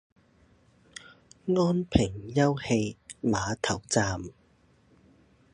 [1.45, 4.31] 安平遊憩碼頭站